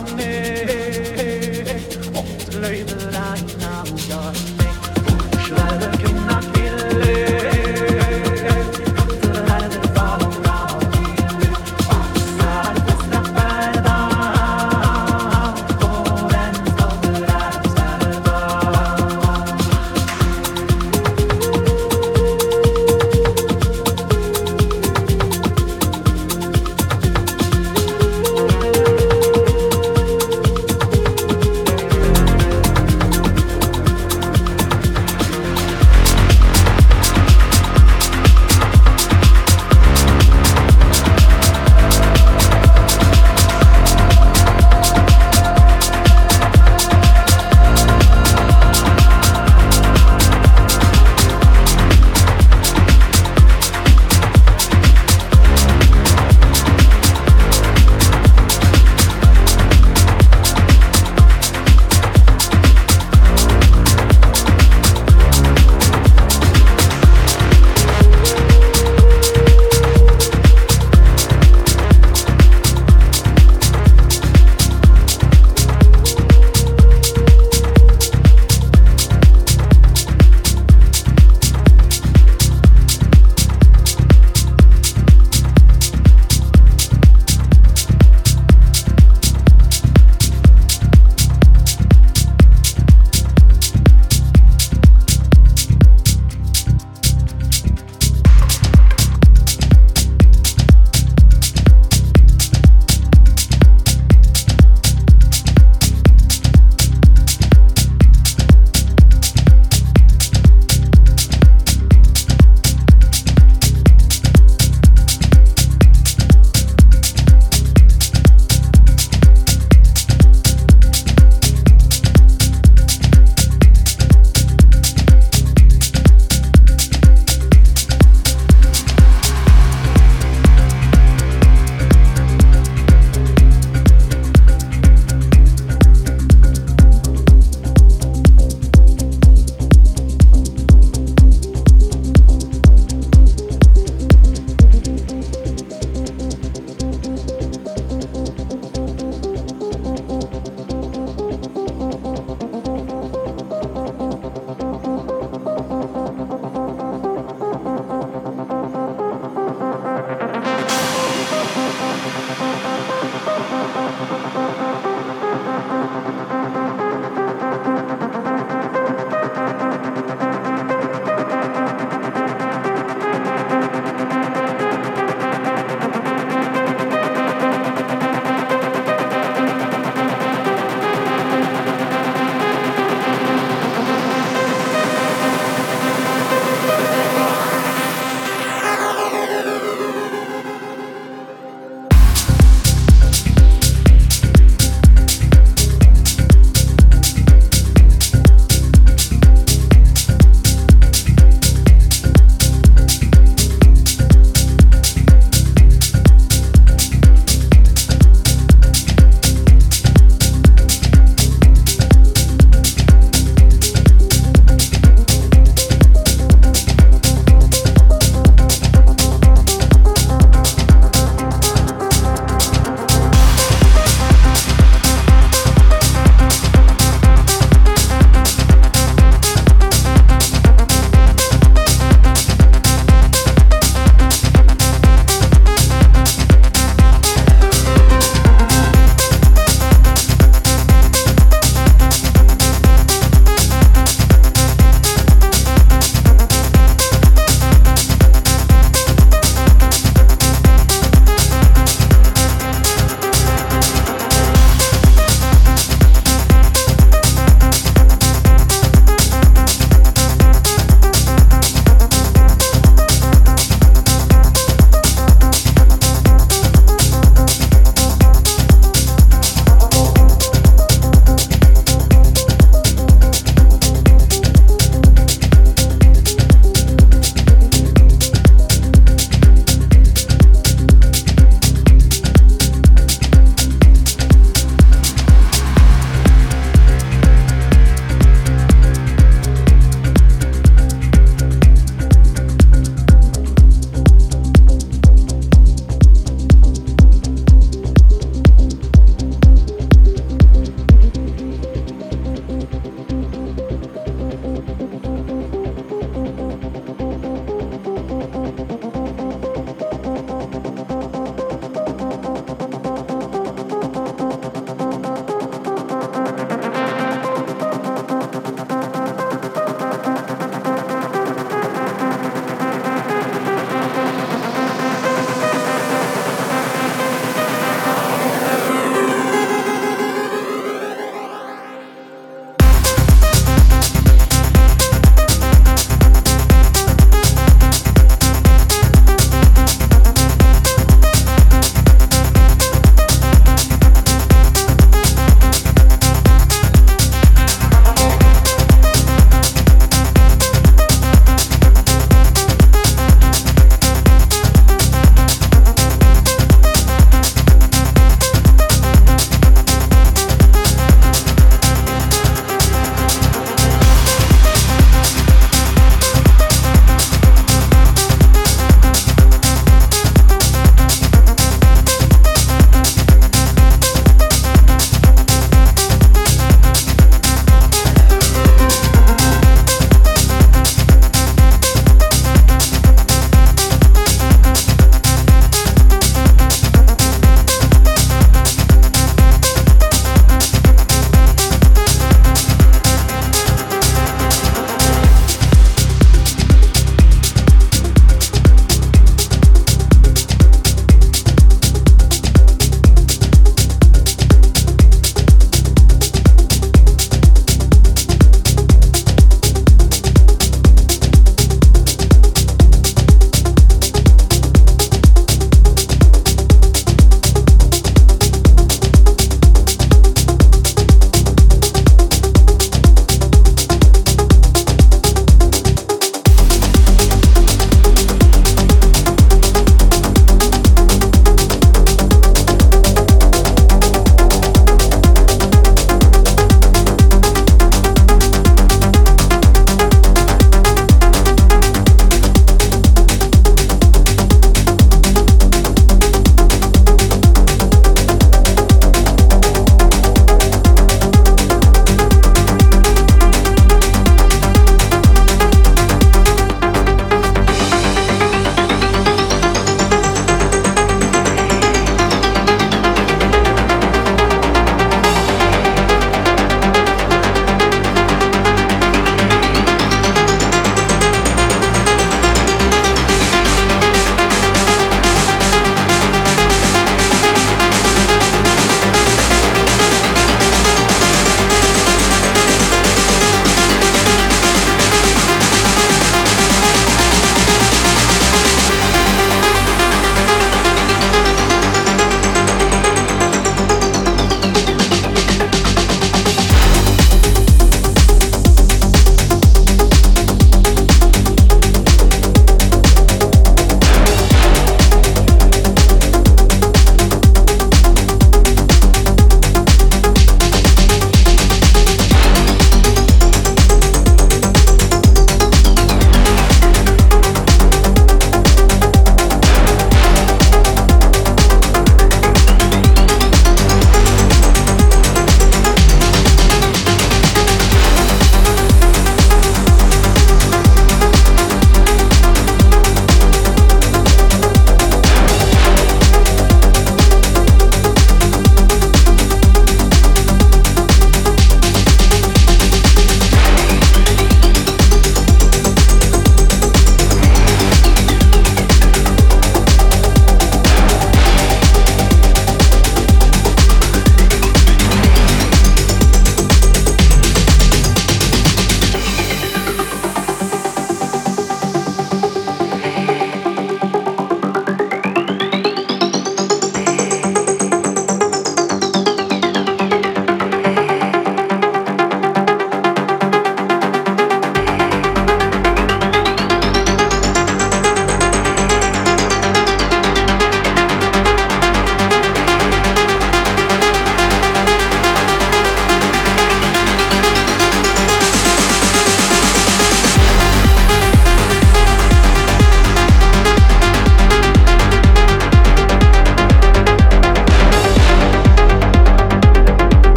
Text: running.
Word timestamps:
running. 0.00 0.31